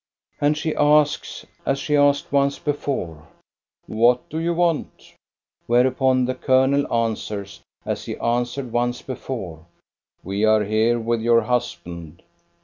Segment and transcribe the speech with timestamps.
[0.39, 3.27] And she asks, as she asked once before,
[3.85, 5.13] —"What do you want?"
[5.67, 9.67] Whereupon the colonel answers, as he answered once before,
[10.23, 12.23] —"We are here with your husband.